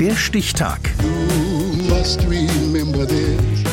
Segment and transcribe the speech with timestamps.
[0.00, 0.78] Der Stichtag.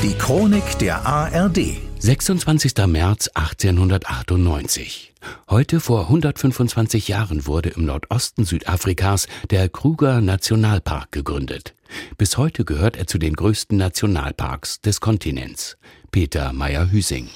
[0.02, 1.78] Die Chronik der ARD.
[2.00, 2.74] 26.
[2.88, 5.14] März 1898.
[5.48, 11.76] Heute vor 125 Jahren wurde im Nordosten Südafrikas der Kruger Nationalpark gegründet.
[12.18, 15.78] Bis heute gehört er zu den größten Nationalparks des Kontinents.
[16.10, 17.30] Peter Meyer-Hüsing.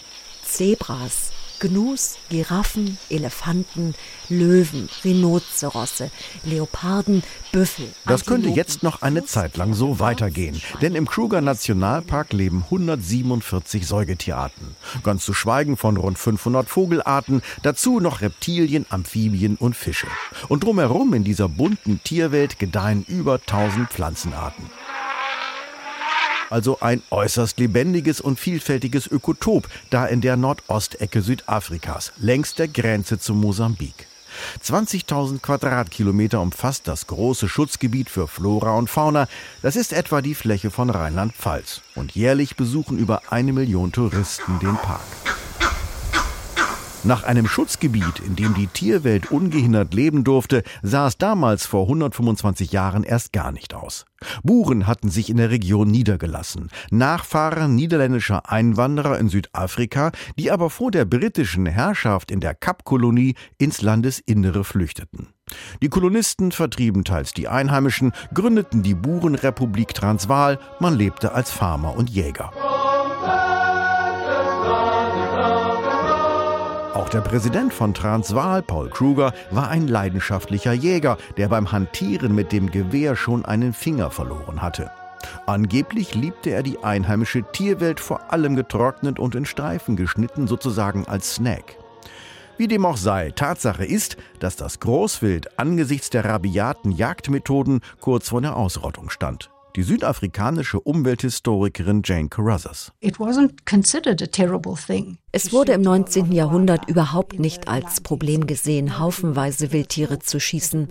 [0.44, 3.96] Zebras, Gnus, Giraffen, Elefanten,
[4.30, 6.12] Löwen, Rhinozerosse,
[6.44, 7.90] Leoparden, Büffel.
[8.06, 13.86] Das könnte jetzt noch eine Zeit lang so weitergehen, denn im Kruger Nationalpark leben 147
[13.86, 14.76] Säugetierarten.
[15.04, 20.08] Ganz zu schweigen von rund 500 Vogelarten, dazu noch Reptilien, Amphibien und Fische.
[20.48, 24.70] Und drumherum in dieser bunten Tierwelt gedeihen über 1000 Pflanzenarten
[26.50, 33.20] also ein äußerst lebendiges und vielfältiges Ökotop, da in der Nordostecke Südafrikas, längs der Grenze
[33.20, 34.08] zu Mosambik.
[34.64, 39.28] 20.000 Quadratkilometer umfasst das große Schutzgebiet für Flora und Fauna.
[39.62, 41.82] Das ist etwa die Fläche von Rheinland-Pfalz.
[41.96, 45.29] Und jährlich besuchen über eine Million Touristen den Park.
[47.06, 52.74] Nach einem Schutzgebiet, in dem die Tierwelt ungehindert leben durfte, sah es damals vor 125
[52.74, 54.06] Jahren erst gar nicht aus.
[54.44, 60.92] Buren hatten sich in der Region niedergelassen, Nachfahren niederländischer Einwanderer in Südafrika, die aber vor
[60.92, 65.30] der britischen Herrschaft in der Kapkolonie ins Landesinnere flüchteten.
[65.82, 72.10] Die Kolonisten vertrieben teils die Einheimischen, gründeten die Burenrepublik Transvaal, man lebte als Farmer und
[72.10, 72.52] Jäger.
[77.10, 82.52] Auch der Präsident von Transvaal, Paul Kruger, war ein leidenschaftlicher Jäger, der beim Hantieren mit
[82.52, 84.92] dem Gewehr schon einen Finger verloren hatte.
[85.48, 91.34] Angeblich liebte er die einheimische Tierwelt vor allem getrocknet und in Streifen geschnitten, sozusagen als
[91.34, 91.78] Snack.
[92.58, 98.42] Wie dem auch sei, Tatsache ist, dass das Großwild angesichts der rabiaten Jagdmethoden kurz vor
[98.42, 102.92] der Ausrottung stand die südafrikanische Umwelthistorikerin Jane Carruthers.
[105.32, 106.32] Es wurde im 19.
[106.32, 110.88] Jahrhundert überhaupt nicht als Problem gesehen, haufenweise Wildtiere zu schießen.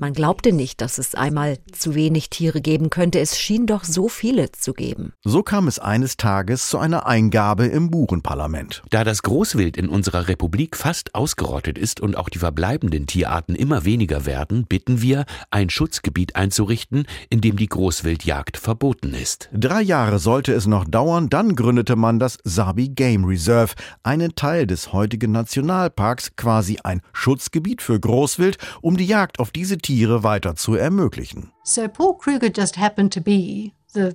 [0.00, 3.20] Man glaubte nicht, dass es einmal zu wenig Tiere geben könnte.
[3.20, 5.12] Es schien doch so viele zu geben.
[5.22, 8.82] So kam es eines Tages zu einer Eingabe im Burenparlament.
[8.88, 13.84] Da das Großwild in unserer Republik fast ausgerottet ist und auch die verbleibenden Tierarten immer
[13.84, 19.50] weniger werden, bitten wir, ein Schutzgebiet einzurichten, in dem die Großwild Wildjagd verboten ist.
[19.52, 24.66] Drei Jahre sollte es noch dauern, dann gründete man das Sabi Game Reserve, einen Teil
[24.66, 30.56] des heutigen Nationalparks, quasi ein Schutzgebiet für Großwild, um die Jagd auf diese Tiere weiter
[30.56, 31.52] zu ermöglichen.
[31.62, 34.12] So Paul Kruger just happened to be the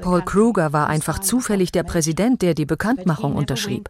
[0.00, 3.88] Paul Kruger war einfach zufällig der Präsident, der die Bekanntmachung unterschrieb.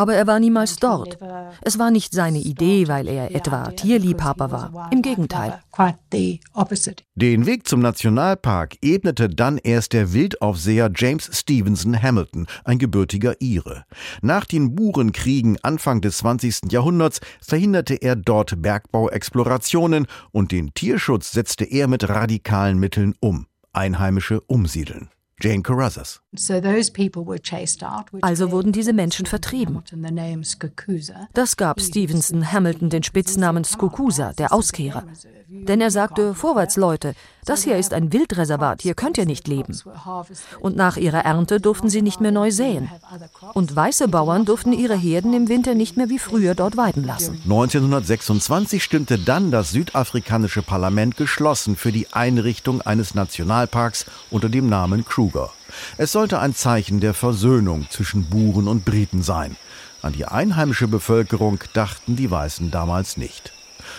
[0.00, 1.18] Aber er war niemals dort.
[1.60, 4.90] Es war nicht seine Idee, weil er etwa Tierliebhaber war.
[4.90, 5.60] Im Gegenteil.
[7.16, 13.84] Den Weg zum Nationalpark ebnete dann erst der Wildaufseher James Stevenson Hamilton, ein gebürtiger Ire.
[14.22, 16.72] Nach den Burenkriegen Anfang des 20.
[16.72, 23.48] Jahrhunderts verhinderte er dort Bergbauexplorationen und den Tierschutz setzte er mit radikalen Mitteln um.
[23.74, 25.10] Einheimische umsiedeln.
[25.40, 26.20] Jane Carruthers.
[28.20, 29.82] Also wurden diese Menschen vertrieben.
[31.32, 35.04] Das gab Stevenson Hamilton den Spitznamen Skukusa, der Auskehrer.
[35.52, 39.76] Denn er sagte, vorwärts Leute, das hier ist ein Wildreservat, hier könnt ihr nicht leben.
[40.60, 42.88] Und nach ihrer Ernte durften sie nicht mehr neu säen.
[43.54, 47.40] Und weiße Bauern durften ihre Herden im Winter nicht mehr wie früher dort weiden lassen.
[47.42, 55.04] 1926 stimmte dann das südafrikanische Parlament geschlossen für die Einrichtung eines Nationalparks unter dem Namen
[55.04, 55.50] Kruger.
[55.96, 59.56] Es sollte ein Zeichen der Versöhnung zwischen Buren und Briten sein.
[60.00, 63.52] An die einheimische Bevölkerung dachten die Weißen damals nicht.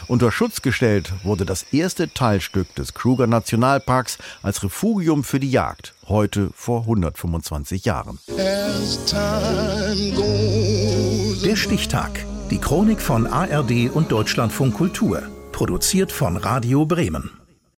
[0.07, 5.93] Unter Schutz gestellt wurde das erste Teilstück des Kruger Nationalparks als Refugium für die Jagd,
[6.07, 8.19] heute vor 125 Jahren.
[11.43, 12.25] Der Stichtag.
[12.49, 15.23] Die Chronik von ARD und Deutschlandfunk Kultur.
[15.51, 17.40] Produziert von Radio Bremen.